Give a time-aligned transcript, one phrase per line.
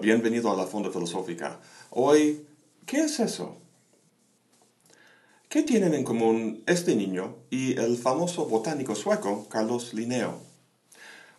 [0.00, 1.60] bienvenido a la Fonda Filosófica.
[1.90, 2.46] Hoy,
[2.86, 3.58] ¿qué es eso?
[5.48, 10.40] ¿Qué tienen en común este niño y el famoso botánico sueco Carlos Linneo?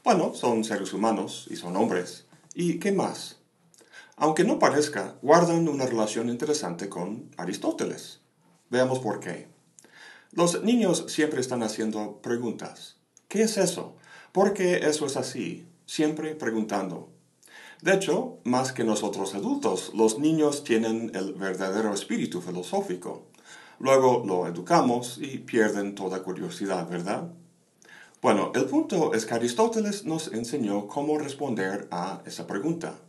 [0.03, 2.25] Bueno, son seres humanos y son hombres.
[2.53, 3.37] ¿Y qué más?
[4.15, 8.19] Aunque no parezca, guardan una relación interesante con Aristóteles.
[8.69, 9.47] Veamos por qué.
[10.33, 12.97] Los niños siempre están haciendo preguntas.
[13.27, 13.95] ¿Qué es eso?
[14.31, 15.65] ¿Por qué eso es así?
[15.87, 17.10] Siempre preguntando.
[17.81, 23.25] De hecho, más que nosotros adultos, los niños tienen el verdadero espíritu filosófico.
[23.79, 27.33] Luego lo educamos y pierden toda curiosidad, ¿verdad?
[28.21, 32.99] Bueno, el punto es que Aristóteles nos enseñó cómo responder a esa pregunta.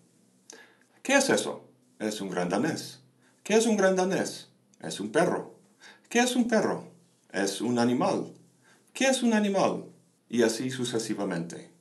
[1.02, 1.68] ¿Qué es eso?
[1.98, 3.00] Es un gran danés.
[3.42, 4.48] ¿Qué es un gran danés?
[4.80, 5.54] Es un perro.
[6.08, 6.88] ¿Qué es un perro?
[7.30, 8.32] Es un animal.
[8.94, 9.84] ¿Qué es un animal?
[10.30, 11.71] Y así sucesivamente.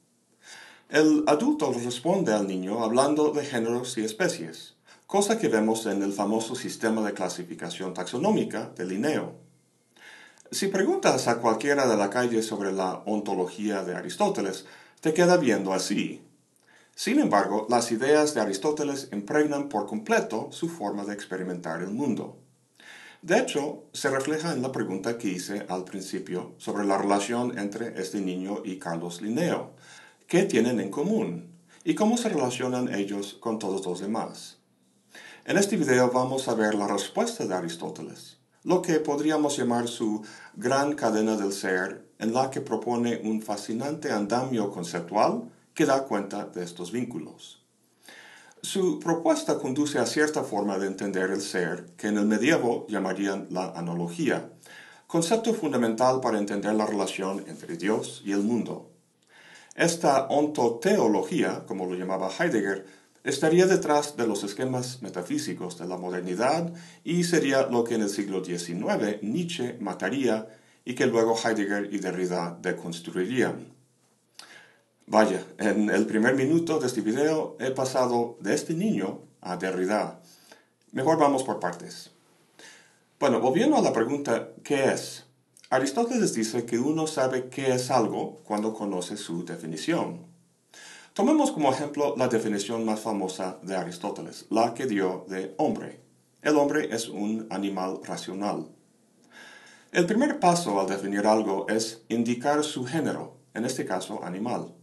[0.91, 4.75] El adulto responde al niño hablando de géneros y especies
[5.07, 9.35] cosa que vemos en el famoso sistema de clasificación taxonómica de Linneo.
[10.51, 14.65] Si preguntas a cualquiera de la calle sobre la ontología de Aristóteles,
[15.01, 16.23] te queda viendo así.
[16.95, 22.37] Sin embargo, las ideas de Aristóteles impregnan por completo su forma de experimentar el mundo.
[23.21, 28.01] De hecho, se refleja en la pregunta que hice al principio sobre la relación entre
[28.01, 29.71] este niño y Carlos Linneo.
[30.31, 31.59] ¿Qué tienen en común?
[31.83, 34.59] ¿Y cómo se relacionan ellos con todos los demás?
[35.43, 40.23] En este video vamos a ver la respuesta de Aristóteles, lo que podríamos llamar su
[40.55, 46.45] gran cadena del ser, en la que propone un fascinante andamio conceptual que da cuenta
[46.45, 47.65] de estos vínculos.
[48.61, 53.47] Su propuesta conduce a cierta forma de entender el ser que en el medievo llamarían
[53.49, 54.49] la analogía,
[55.07, 58.90] concepto fundamental para entender la relación entre Dios y el mundo.
[59.75, 62.85] Esta ontoteología, como lo llamaba Heidegger,
[63.23, 66.73] estaría detrás de los esquemas metafísicos de la modernidad
[67.03, 70.47] y sería lo que en el siglo XIX Nietzsche mataría
[70.83, 73.73] y que luego Heidegger y Derrida deconstruirían.
[75.05, 80.21] Vaya, en el primer minuto de este video he pasado de este niño a Derrida.
[80.91, 82.11] Mejor vamos por partes.
[83.19, 85.25] Bueno, volviendo a la pregunta ¿qué es?
[85.73, 90.25] Aristóteles dice que uno sabe qué es algo cuando conoce su definición.
[91.13, 96.01] Tomemos como ejemplo la definición más famosa de Aristóteles, la que dio de hombre.
[96.41, 98.67] El hombre es un animal racional.
[99.93, 104.73] El primer paso al definir algo es indicar su género, en este caso animal.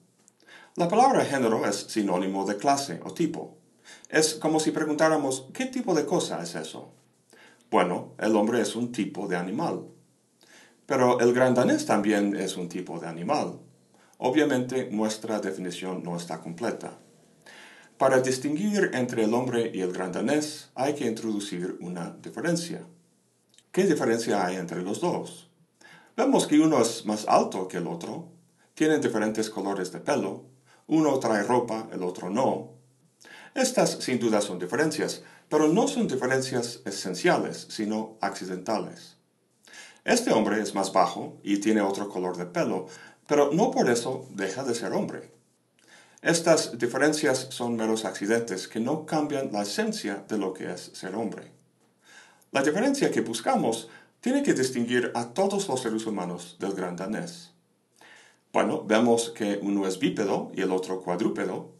[0.74, 3.58] La palabra género es sinónimo de clase o tipo.
[4.08, 6.94] Es como si preguntáramos, ¿qué tipo de cosa es eso?
[7.70, 9.84] Bueno, el hombre es un tipo de animal.
[10.88, 13.60] Pero el gran danés también es un tipo de animal.
[14.16, 16.98] Obviamente nuestra definición no está completa.
[17.98, 22.86] Para distinguir entre el hombre y el gran danés hay que introducir una diferencia.
[23.70, 25.50] ¿Qué diferencia hay entre los dos?
[26.16, 28.32] Vemos que uno es más alto que el otro,
[28.72, 30.46] tienen diferentes colores de pelo,
[30.86, 32.78] uno trae ropa, el otro no.
[33.54, 39.17] Estas sin duda son diferencias, pero no son diferencias esenciales, sino accidentales.
[40.08, 42.86] Este hombre es más bajo y tiene otro color de pelo,
[43.26, 45.30] pero no por eso deja de ser hombre.
[46.22, 51.14] Estas diferencias son meros accidentes que no cambian la esencia de lo que es ser
[51.14, 51.52] hombre.
[52.52, 53.90] La diferencia que buscamos
[54.22, 57.50] tiene que distinguir a todos los seres humanos del gran danés.
[58.50, 61.70] Bueno, vemos que uno es bípedo y el otro cuadrúpedo.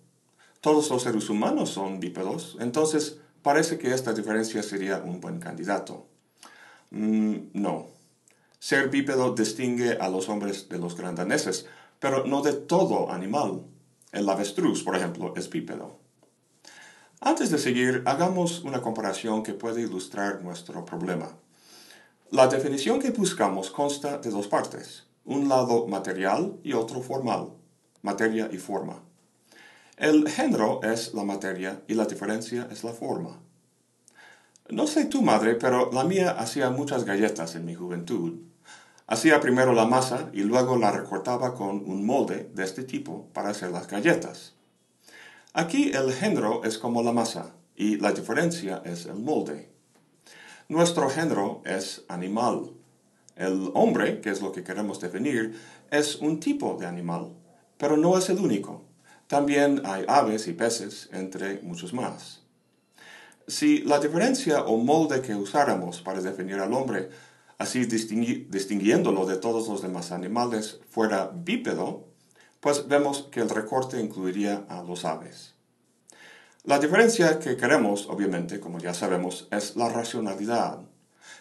[0.61, 6.07] Todos los seres humanos son bípedos, entonces parece que esta diferencia sería un buen candidato.
[6.91, 7.98] Mm, no.
[8.69, 11.65] Ser bípedo distingue a los hombres de los grandaneses,
[11.99, 13.63] pero no de todo animal.
[14.13, 15.97] El avestruz, por ejemplo, es bípedo.
[17.19, 21.33] Antes de seguir, hagamos una comparación que puede ilustrar nuestro problema.
[22.31, 27.55] La definición que buscamos consta de dos partes, un lado material y otro formal,
[28.03, 29.01] materia y forma.
[29.97, 33.41] El género es la materia y la diferencia es la forma.
[34.69, 38.48] No sé tu madre, pero la mía hacía muchas galletas en mi juventud.
[39.11, 43.49] Hacía primero la masa y luego la recortaba con un molde de este tipo para
[43.49, 44.53] hacer las galletas.
[45.55, 49.71] Aquí el género es como la masa y la diferencia es el molde.
[50.69, 52.73] Nuestro género es animal.
[53.35, 55.59] El hombre, que es lo que queremos definir,
[55.91, 57.33] es un tipo de animal,
[57.79, 58.85] pero no es el único.
[59.27, 62.43] También hay aves y peces, entre muchos más.
[63.47, 67.09] Si la diferencia o molde que usáramos para definir al hombre
[67.59, 72.07] así distinguiéndolo de todos los demás animales, fuera bípedo,
[72.61, 75.55] pues vemos que el recorte incluiría a los aves.
[76.65, 80.81] La diferencia que queremos, obviamente, como ya sabemos, es la racionalidad.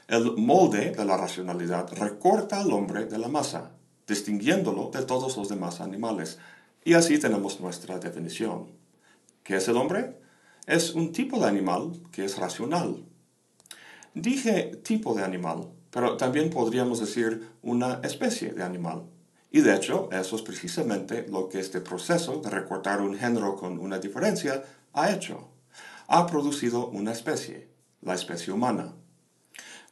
[0.07, 3.71] El molde de la racionalidad recorta al hombre de la masa,
[4.07, 6.39] distinguiéndolo de todos los demás animales.
[6.85, 8.71] Y así tenemos nuestra definición.
[9.43, 10.17] ¿Qué es el hombre?
[10.65, 13.03] Es un tipo de animal que es racional.
[14.13, 19.07] Dije tipo de animal, pero también podríamos decir una especie de animal.
[19.49, 23.79] Y de hecho, eso es precisamente lo que este proceso de recortar un género con
[23.79, 24.63] una diferencia
[24.93, 25.49] ha hecho.
[26.07, 27.69] Ha producido una especie,
[28.03, 28.93] la especie humana.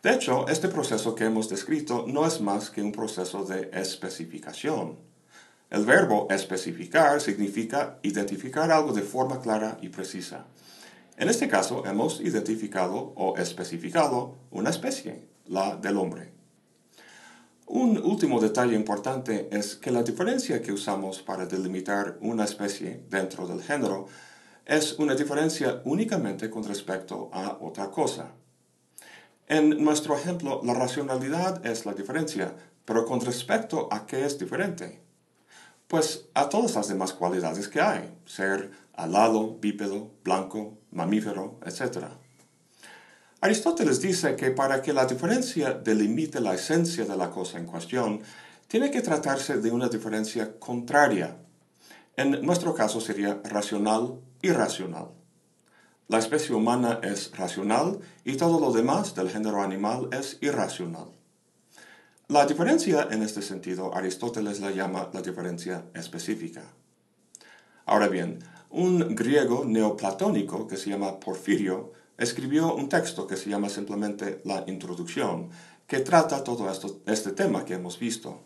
[0.03, 4.99] De hecho, este proceso que hemos descrito no es más que un proceso de especificación.
[5.71, 10.45] El verbo especificar significa identificar algo de forma clara y precisa.
[11.17, 16.33] En este caso, hemos identificado o especificado una especie, la del hombre.
[17.67, 23.47] Un último detalle importante es que la diferencia que usamos para delimitar una especie dentro
[23.47, 24.07] del género
[24.65, 28.33] es una diferencia únicamente con respecto a otra cosa.
[29.47, 35.01] En nuestro ejemplo, la racionalidad es la diferencia, pero con respecto a qué es diferente.
[35.87, 42.05] Pues a todas las demás cualidades que hay, ser alado, bípedo, blanco, mamífero, etc.
[43.45, 48.21] Aristóteles dice que para que la diferencia delimite la esencia de la cosa en cuestión,
[48.67, 51.37] tiene que tratarse de una diferencia contraria.
[52.17, 55.09] En nuestro caso sería racional irracional.
[56.07, 61.09] La especie humana es racional y todo lo demás del género animal es irracional.
[62.27, 66.63] La diferencia en este sentido Aristóteles la llama la diferencia específica.
[67.85, 68.39] Ahora bien,
[68.71, 74.63] un griego neoplatónico que se llama Porfirio escribió un texto que se llama simplemente La
[74.67, 75.49] Introducción,
[75.87, 76.69] que trata todo
[77.05, 78.41] este tema que hemos visto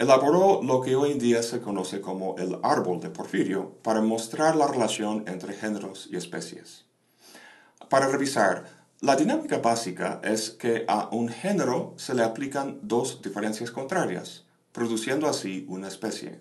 [0.00, 4.56] elaboró lo que hoy en día se conoce como el árbol de Porfirio para mostrar
[4.56, 6.86] la relación entre géneros y especies.
[7.90, 8.64] Para revisar,
[9.00, 15.28] la dinámica básica es que a un género se le aplican dos diferencias contrarias, produciendo
[15.28, 16.40] así una especie.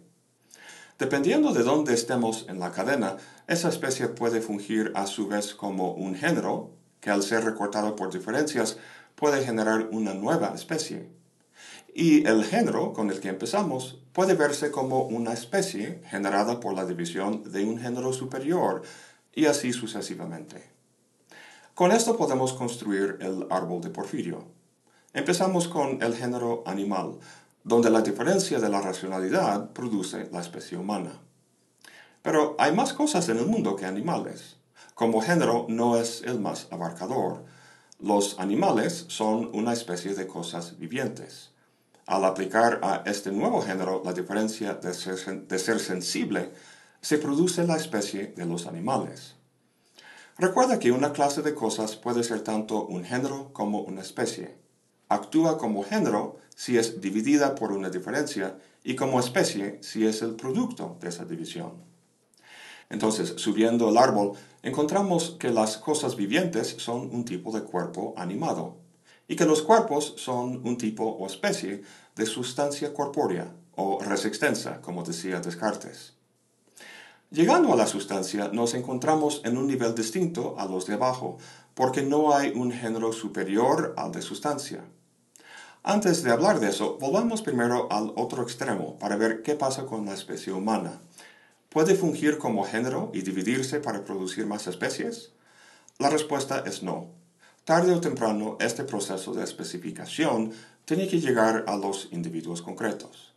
[0.99, 3.15] Dependiendo de dónde estemos en la cadena,
[3.47, 8.11] esa especie puede fungir a su vez como un género, que al ser recortado por
[8.11, 8.77] diferencias
[9.15, 11.07] puede generar una nueva especie.
[11.95, 16.85] Y el género con el que empezamos puede verse como una especie generada por la
[16.85, 18.81] división de un género superior
[19.33, 20.69] y así sucesivamente.
[21.75, 24.43] Con esto podemos construir el árbol de Porfirio.
[25.13, 27.19] Empezamos con el género animal,
[27.63, 31.19] donde la diferencia de la racionalidad produce la especie humana.
[32.21, 34.57] Pero hay más cosas en el mundo que animales.
[34.93, 37.45] Como género no es el más abarcador.
[37.99, 41.51] Los animales son una especie de cosas vivientes.
[42.05, 46.51] Al aplicar a este nuevo género la diferencia de ser, sensible,
[47.01, 49.35] se produce la especie de los animales.
[50.37, 54.57] Recuerda que una clase de cosas puede ser tanto un género como una especie.
[55.07, 60.35] Actúa como género si es dividida por una diferencia y como especie si es el
[60.35, 61.71] producto de esa división.
[62.89, 68.75] Entonces, subiendo el árbol, encontramos que las cosas vivientes son un tipo de cuerpo animado
[69.25, 71.81] y que los cuerpos son un tipo o especie
[72.17, 76.15] de sustancia corpórea o res extensa, como decía Descartes.
[77.31, 81.37] Llegando a la sustancia nos encontramos en un nivel distinto a los de abajo,
[81.73, 84.83] porque no hay un género superior al de sustancia.
[85.83, 90.05] Antes de hablar de eso, volvamos primero al otro extremo para ver qué pasa con
[90.05, 90.99] la especie humana.
[91.69, 95.31] ¿Puede fungir como género y dividirse para producir más especies?
[95.97, 97.07] La respuesta es no.
[97.63, 100.51] Tarde o temprano, este proceso de especificación
[100.83, 103.33] tiene que llegar a los individuos concretos.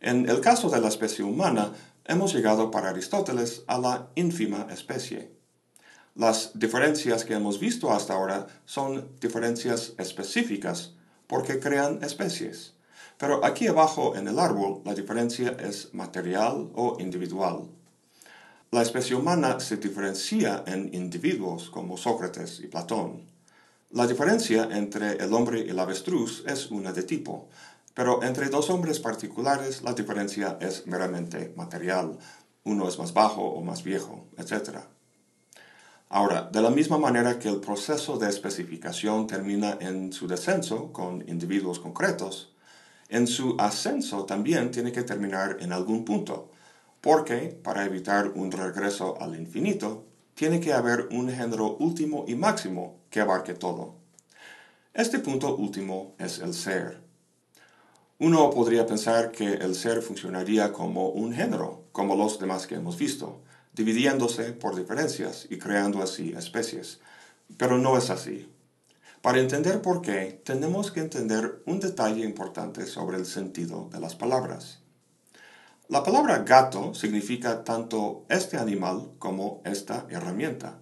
[0.00, 1.74] En el caso de la especie humana,
[2.06, 5.30] hemos llegado para Aristóteles a la ínfima especie.
[6.16, 10.94] Las diferencias que hemos visto hasta ahora son diferencias específicas
[11.28, 12.74] porque crean especies.
[13.18, 17.68] Pero aquí abajo en el árbol la diferencia es material o individual.
[18.70, 23.22] La especie humana se diferencia en individuos como Sócrates y Platón.
[23.90, 27.48] La diferencia entre el hombre y el avestruz es una de tipo,
[27.94, 32.18] pero entre dos hombres particulares la diferencia es meramente material.
[32.64, 34.80] Uno es más bajo o más viejo, etc.
[36.10, 41.22] Ahora, de la misma manera que el proceso de especificación termina en su descenso con
[41.28, 42.54] individuos concretos,
[43.10, 46.50] en su ascenso también tiene que terminar en algún punto,
[47.02, 53.00] porque para evitar un regreso al infinito, tiene que haber un género último y máximo
[53.10, 53.96] que abarque todo.
[54.94, 57.00] Este punto último es el ser.
[58.18, 62.96] Uno podría pensar que el ser funcionaría como un género, como los demás que hemos
[62.96, 63.42] visto,
[63.78, 66.98] dividiéndose por diferencias y creando así especies.
[67.56, 68.52] Pero no es así.
[69.22, 74.16] Para entender por qué, tenemos que entender un detalle importante sobre el sentido de las
[74.16, 74.80] palabras.
[75.88, 80.80] La palabra gato significa tanto este animal como esta herramienta.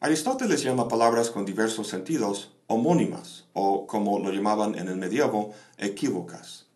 [0.00, 6.66] Aristóteles llama palabras con diversos sentidos homónimas, o como lo llamaban en el medievo, equívocas.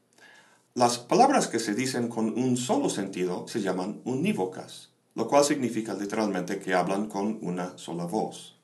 [0.75, 5.95] Las palabras que se dicen con un solo sentido se llaman unívocas, lo cual significa
[5.95, 8.55] literalmente que hablan con una sola voz.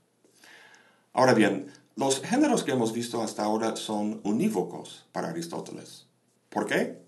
[1.13, 6.07] Ahora bien, los géneros que hemos visto hasta ahora son unívocos para Aristóteles.
[6.51, 7.03] ¿Por qué?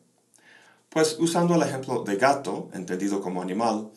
[0.89, 3.93] Pues usando el ejemplo de gato, entendido como animal,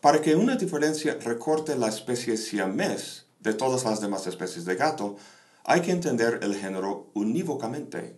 [0.00, 5.16] para que una diferencia recorte la especie siamés de todas las demás especies de gato,
[5.64, 8.16] hay que entender el género unívocamente.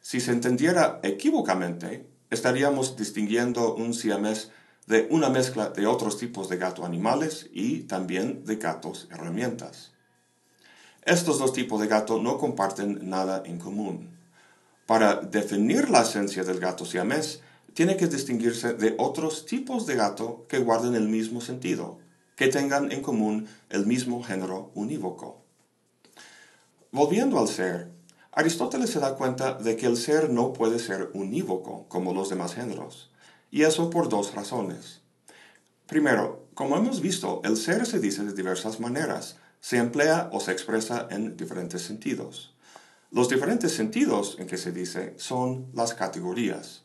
[0.00, 4.52] Si se entendiera equívocamente, estaríamos distinguiendo un siamés
[4.86, 9.92] de una mezcla de otros tipos de gato animales y también de gatos herramientas.
[11.02, 14.10] Estos dos tipos de gato no comparten nada en común.
[14.86, 17.40] Para definir la esencia del gato siamés,
[17.74, 21.98] tiene que distinguirse de otros tipos de gato que guarden el mismo sentido,
[22.36, 25.42] que tengan en común el mismo género unívoco.
[26.90, 27.90] Volviendo al ser,
[28.32, 32.54] Aristóteles se da cuenta de que el ser no puede ser unívoco como los demás
[32.54, 33.10] géneros,
[33.54, 35.00] y eso por dos razones.
[35.86, 40.50] Primero, como hemos visto, el ser se dice de diversas maneras, se emplea o se
[40.50, 42.52] expresa en diferentes sentidos.
[43.12, 46.82] Los diferentes sentidos en que se dice son las categorías.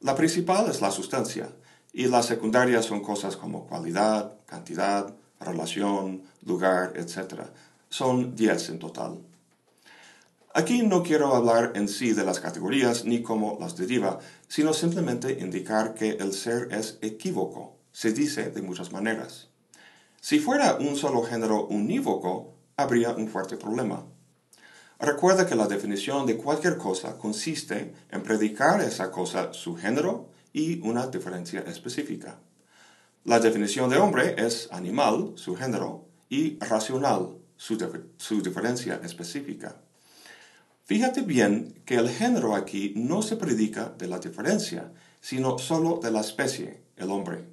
[0.00, 1.50] La principal es la sustancia,
[1.92, 7.42] y las secundarias son cosas como cualidad, cantidad, relación, lugar, etc.
[7.90, 9.18] Son diez en total.
[10.58, 15.38] Aquí no quiero hablar en sí de las categorías ni cómo las deriva, sino simplemente
[15.38, 19.50] indicar que el ser es equívoco, se dice de muchas maneras.
[20.20, 24.04] Si fuera un solo género unívoco, habría un fuerte problema.
[24.98, 30.80] Recuerda que la definición de cualquier cosa consiste en predicar esa cosa su género y
[30.80, 32.40] una diferencia específica.
[33.22, 39.82] La definición de hombre es animal, su género, y racional, su diferencia específica.
[40.88, 44.90] Fíjate bien que el género aquí no se predica de la diferencia,
[45.20, 47.44] sino solo de la especie, el hombre.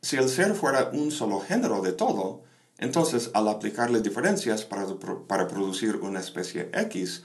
[0.00, 2.42] Si el ser fuera un solo género de todo,
[2.78, 4.86] entonces al aplicarle diferencias para,
[5.28, 7.24] para, producir una especie X,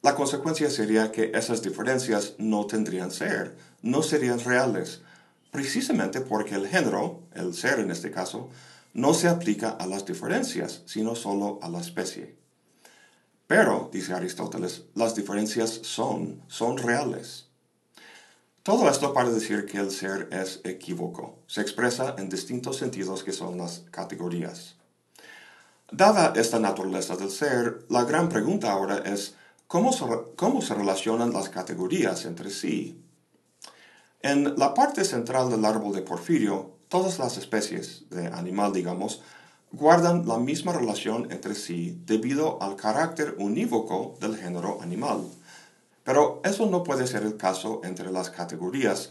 [0.00, 5.02] la consecuencia sería que esas diferencias no tendrían ser, no serían reales,
[5.50, 8.48] precisamente porque el género, el ser en este caso,
[8.94, 12.43] no se aplica a las diferencias, sino solo a la especie.
[13.46, 17.46] Pero, dice Aristóteles, las diferencias son, son reales.
[18.62, 21.38] Todo esto para decir que el ser es equívoco.
[21.46, 24.76] Se expresa en distintos sentidos que son las categorías.
[25.92, 29.34] Dada esta naturaleza del ser, la gran pregunta ahora es
[29.66, 32.98] ¿cómo se, cómo se relacionan las categorías entre sí?
[34.22, 39.20] En la parte central del árbol de Porfirio, todas las especies de animal, digamos,
[39.76, 45.26] guardan la misma relación entre sí debido al carácter unívoco del género animal.
[46.04, 49.10] Pero eso no puede ser el caso entre las categorías,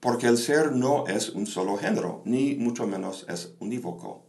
[0.00, 4.24] porque el ser no es un solo género, ni mucho menos es unívoco.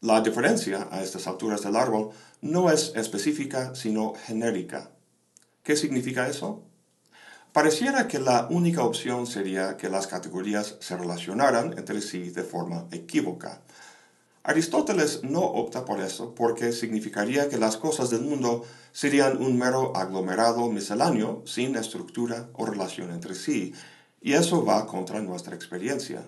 [0.00, 2.10] La diferencia a estas alturas del árbol
[2.40, 4.90] no es específica, sino genérica.
[5.62, 6.62] ¿Qué significa eso?
[7.52, 12.86] Pareciera que la única opción sería que las categorías se relacionaran entre sí de forma
[12.92, 13.60] equívoca,
[14.42, 19.94] Aristóteles no opta por eso porque significaría que las cosas del mundo serían un mero
[19.94, 23.74] aglomerado misceláneo sin estructura o relación entre sí,
[24.22, 26.22] y eso va contra nuestra experiencia.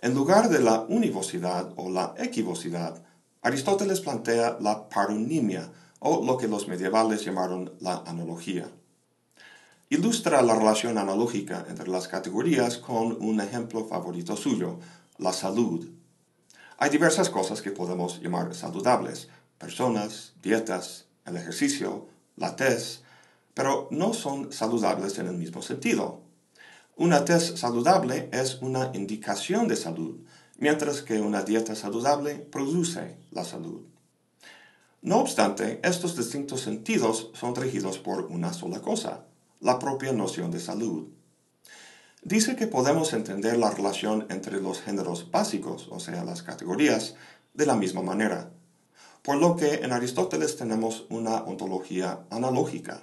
[0.00, 3.02] En lugar de la univocidad o la equivocidad,
[3.42, 8.68] Aristóteles plantea la paronimia, o lo que los medievales llamaron la analogía.
[9.90, 14.78] Ilustra la relación analógica entre las categorías con un ejemplo favorito suyo,
[15.18, 15.88] la salud.
[16.80, 19.26] Hay diversas cosas que podemos llamar saludables,
[19.58, 22.06] personas, dietas, el ejercicio,
[22.36, 23.02] la tez,
[23.52, 26.20] pero no son saludables en el mismo sentido.
[26.94, 30.18] Una tez saludable es una indicación de salud,
[30.56, 33.82] mientras que una dieta saludable produce la salud.
[35.02, 39.24] No obstante, estos distintos sentidos son regidos por una sola cosa,
[39.58, 41.08] la propia noción de salud
[42.22, 47.14] dice que podemos entender la relación entre los géneros básicos, o sea, las categorías,
[47.54, 48.50] de la misma manera.
[49.22, 53.02] Por lo que en Aristóteles tenemos una ontología analógica,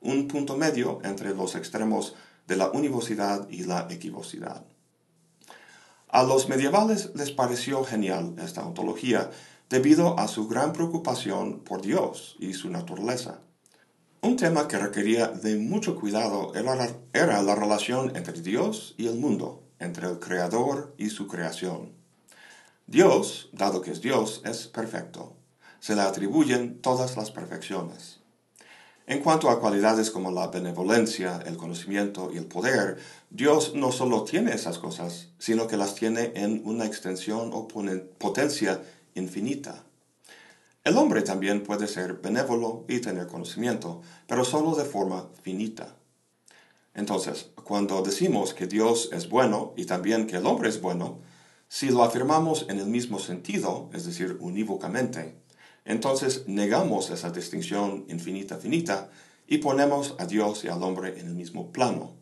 [0.00, 2.14] un punto medio entre los extremos
[2.46, 4.64] de la univocidad y la equivocidad.
[6.08, 9.30] A los medievales les pareció genial esta ontología
[9.68, 13.40] debido a su gran preocupación por Dios y su naturaleza.
[14.22, 19.62] Un tema que requería de mucho cuidado era, la relación entre Dios y el mundo,
[19.78, 21.92] entre el Creador y su creación.
[22.86, 25.36] Dios, dado que es Dios, es perfecto.
[25.80, 28.20] Se le atribuyen todas las perfecciones.
[29.06, 32.98] En cuanto a cualidades como la benevolencia, el conocimiento y el poder,
[33.30, 37.68] Dios no solo tiene esas cosas, sino que las tiene en una extensión o
[38.18, 38.82] potencia
[39.14, 39.85] infinita.
[40.86, 45.96] El hombre también puede ser benévolo y tener conocimiento, pero solo de forma finita.
[46.94, 51.18] Entonces, cuando decimos que Dios es bueno y también que el hombre es bueno,
[51.66, 55.34] si lo afirmamos en el mismo sentido, es decir, unívocamente,
[55.84, 59.10] entonces negamos esa distinción infinita-finita
[59.48, 62.14] y ponemos a Dios y al hombre en el mismo plano.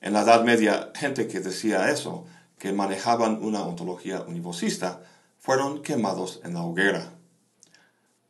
[0.00, 2.26] En la Edad Media, gente que decía eso,
[2.60, 5.02] que manejaban una ontología univocista,
[5.40, 7.18] fueron quemados en la hoguera.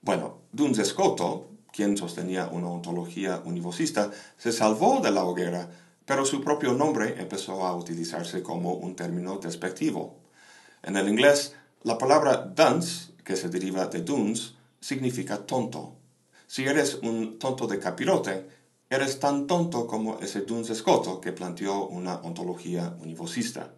[0.04, 5.70] Bueno, Duns Scoto, quien sostenía una ontología univocista, se salvó de la hoguera,
[6.04, 10.18] pero su propio nombre empezó a utilizarse como un término despectivo.
[10.82, 11.54] En el inglés,
[11.84, 15.94] la palabra dunce que se deriva de duns, significa tonto.
[16.48, 18.48] Si eres un tonto de capirote,
[18.90, 23.72] eres tan tonto como ese duns escoto que planteó una ontología univocista.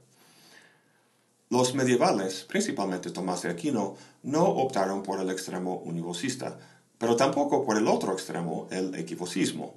[1.50, 6.58] Los medievales, principalmente Tomás de Aquino, no optaron por el extremo univocista,
[6.98, 9.74] pero tampoco por el otro extremo, el equivocismo.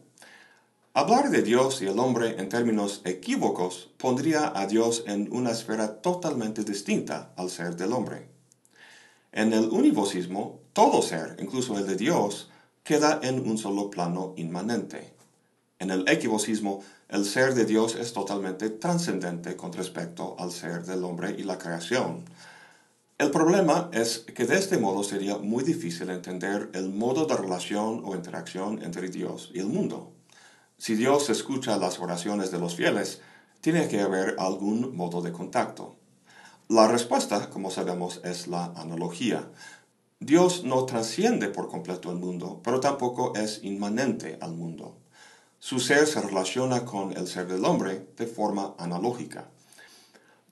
[0.93, 6.01] Hablar de Dios y el hombre en términos equívocos pondría a Dios en una esfera
[6.01, 8.29] totalmente distinta al ser del hombre.
[9.31, 12.50] En el univocismo, todo ser, incluso el de Dios,
[12.83, 15.13] queda en un solo plano inmanente.
[15.77, 21.05] En el equivocismo, el ser de Dios es totalmente trascendente con respecto al ser del
[21.05, 22.25] hombre y la creación.
[23.17, 28.01] El problema es que de este modo sería muy difícil entender el modo de relación
[28.05, 30.12] o interacción entre Dios y el mundo.
[30.77, 33.21] Si Dios escucha las oraciones de los fieles,
[33.62, 35.95] tiene que haber algún modo de contacto.
[36.67, 39.49] La respuesta, como sabemos, es la analogía.
[40.19, 44.97] Dios no trasciende por completo el mundo, pero tampoco es inmanente al mundo.
[45.60, 49.50] Su ser se relaciona con el ser del hombre de forma analógica.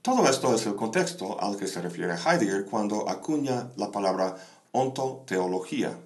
[0.02, 4.36] Todo esto es el contexto al que se refiere Heidegger cuando acuña la palabra
[4.72, 5.98] ontoteología.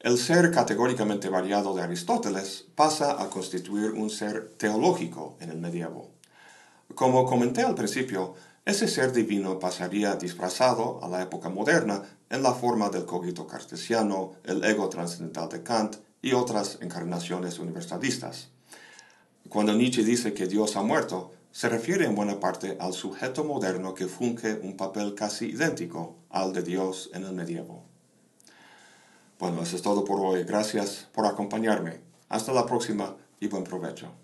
[0.00, 6.10] El ser categóricamente variado de Aristóteles pasa a constituir un ser teológico en el medievo.
[6.96, 8.34] Como comenté al principio,
[8.64, 14.32] ese ser divino pasaría disfrazado a la época moderna en la forma del cogito cartesiano,
[14.42, 18.48] el ego trascendental de Kant y otras encarnaciones universalistas.
[19.48, 23.92] Cuando Nietzsche dice que Dios ha muerto, se refiere en buena parte al sujeto moderno
[23.92, 27.84] que funge un papel casi idéntico al de Dios en el medievo.
[29.38, 30.44] Bueno, eso es todo por hoy.
[30.44, 32.00] Gracias por acompañarme.
[32.28, 34.21] Hasta la próxima y buen provecho.